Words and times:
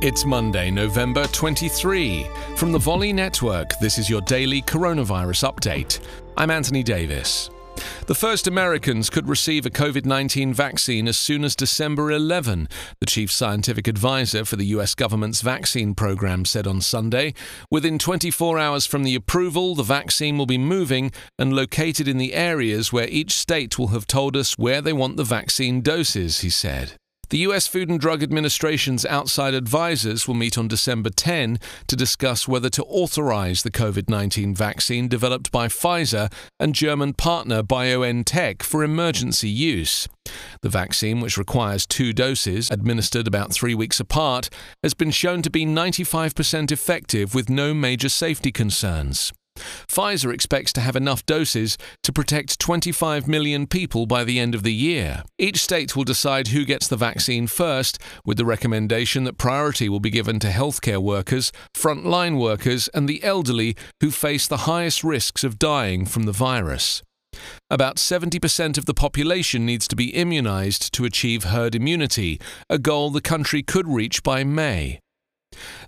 It's 0.00 0.24
Monday, 0.24 0.70
November 0.70 1.26
23. 1.26 2.28
From 2.54 2.70
the 2.70 2.78
Volley 2.78 3.12
Network, 3.12 3.76
this 3.80 3.98
is 3.98 4.08
your 4.08 4.20
daily 4.20 4.62
coronavirus 4.62 5.52
update. 5.52 5.98
I'm 6.36 6.52
Anthony 6.52 6.84
Davis. 6.84 7.50
The 8.06 8.14
first 8.14 8.46
Americans 8.46 9.10
could 9.10 9.28
receive 9.28 9.66
a 9.66 9.70
COVID 9.70 10.04
19 10.04 10.54
vaccine 10.54 11.08
as 11.08 11.18
soon 11.18 11.42
as 11.42 11.56
December 11.56 12.12
11, 12.12 12.68
the 13.00 13.06
chief 13.06 13.32
scientific 13.32 13.88
advisor 13.88 14.44
for 14.44 14.54
the 14.54 14.66
US 14.66 14.94
government's 14.94 15.40
vaccine 15.40 15.96
program 15.96 16.44
said 16.44 16.68
on 16.68 16.80
Sunday. 16.80 17.34
Within 17.68 17.98
24 17.98 18.56
hours 18.56 18.86
from 18.86 19.02
the 19.02 19.16
approval, 19.16 19.74
the 19.74 19.82
vaccine 19.82 20.38
will 20.38 20.46
be 20.46 20.58
moving 20.58 21.10
and 21.40 21.52
located 21.52 22.06
in 22.06 22.18
the 22.18 22.34
areas 22.34 22.92
where 22.92 23.08
each 23.08 23.32
state 23.32 23.80
will 23.80 23.88
have 23.88 24.06
told 24.06 24.36
us 24.36 24.56
where 24.56 24.80
they 24.80 24.92
want 24.92 25.16
the 25.16 25.24
vaccine 25.24 25.80
doses, 25.80 26.38
he 26.42 26.50
said. 26.50 26.92
The 27.30 27.38
US 27.38 27.66
Food 27.66 27.90
and 27.90 28.00
Drug 28.00 28.22
Administration's 28.22 29.04
outside 29.04 29.52
advisors 29.52 30.26
will 30.26 30.34
meet 30.34 30.56
on 30.56 30.66
December 30.66 31.10
10 31.10 31.58
to 31.86 31.94
discuss 31.94 32.48
whether 32.48 32.70
to 32.70 32.82
authorize 32.84 33.62
the 33.62 33.70
COVID 33.70 34.08
19 34.08 34.54
vaccine 34.54 35.08
developed 35.08 35.52
by 35.52 35.68
Pfizer 35.68 36.32
and 36.58 36.74
German 36.74 37.12
partner 37.12 37.62
BioNTech 37.62 38.62
for 38.62 38.82
emergency 38.82 39.50
use. 39.50 40.08
The 40.62 40.70
vaccine, 40.70 41.20
which 41.20 41.36
requires 41.36 41.86
two 41.86 42.14
doses 42.14 42.70
administered 42.70 43.26
about 43.26 43.52
three 43.52 43.74
weeks 43.74 44.00
apart, 44.00 44.48
has 44.82 44.94
been 44.94 45.10
shown 45.10 45.42
to 45.42 45.50
be 45.50 45.66
95% 45.66 46.72
effective 46.72 47.34
with 47.34 47.50
no 47.50 47.74
major 47.74 48.08
safety 48.08 48.52
concerns. 48.52 49.34
Pfizer 49.88 50.32
expects 50.32 50.72
to 50.74 50.80
have 50.80 50.96
enough 50.96 51.24
doses 51.26 51.76
to 52.02 52.12
protect 52.12 52.58
25 52.58 53.28
million 53.28 53.66
people 53.66 54.06
by 54.06 54.24
the 54.24 54.38
end 54.38 54.54
of 54.54 54.62
the 54.62 54.72
year. 54.72 55.22
Each 55.38 55.58
state 55.58 55.94
will 55.94 56.04
decide 56.04 56.48
who 56.48 56.64
gets 56.64 56.88
the 56.88 56.96
vaccine 56.96 57.46
first, 57.46 57.98
with 58.24 58.36
the 58.36 58.44
recommendation 58.44 59.24
that 59.24 59.38
priority 59.38 59.88
will 59.88 60.00
be 60.00 60.10
given 60.10 60.38
to 60.40 60.48
healthcare 60.48 61.02
workers, 61.02 61.52
frontline 61.74 62.40
workers, 62.40 62.88
and 62.94 63.08
the 63.08 63.22
elderly 63.22 63.76
who 64.00 64.10
face 64.10 64.46
the 64.46 64.58
highest 64.68 65.04
risks 65.04 65.44
of 65.44 65.58
dying 65.58 66.06
from 66.06 66.24
the 66.24 66.32
virus. 66.32 67.02
About 67.70 67.96
70% 67.96 68.78
of 68.78 68.86
the 68.86 68.94
population 68.94 69.66
needs 69.66 69.86
to 69.88 69.96
be 69.96 70.14
immunized 70.14 70.92
to 70.94 71.04
achieve 71.04 71.44
herd 71.44 71.74
immunity, 71.74 72.40
a 72.70 72.78
goal 72.78 73.10
the 73.10 73.20
country 73.20 73.62
could 73.62 73.86
reach 73.86 74.22
by 74.22 74.44
May. 74.44 75.00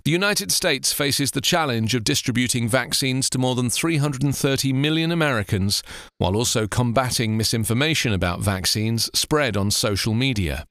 The 0.03 0.11
United 0.11 0.51
States 0.51 0.91
faces 0.91 1.31
the 1.31 1.41
challenge 1.41 1.93
of 1.93 2.03
distributing 2.03 2.67
vaccines 2.67 3.29
to 3.29 3.37
more 3.37 3.55
than 3.55 3.69
330 3.69 4.73
million 4.73 5.11
Americans 5.11 5.83
while 6.17 6.35
also 6.35 6.67
combating 6.67 7.37
misinformation 7.37 8.11
about 8.11 8.41
vaccines 8.41 9.09
spread 9.13 9.55
on 9.55 9.69
social 9.69 10.13
media. 10.13 10.65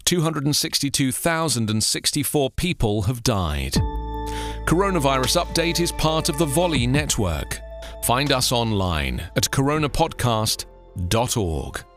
262,064 0.06 2.50
people 2.50 3.04
have 3.04 3.22
died. 3.22 3.74
Coronavirus 4.66 5.46
Update 5.46 5.80
is 5.80 5.92
part 5.92 6.30
of 6.30 6.40
the 6.40 6.48
Volley 6.48 6.88
Network. 6.88 7.60
Find 8.04 8.32
us 8.32 8.52
online 8.52 9.20
at 9.36 9.52
coronapodcast.org. 9.52 11.91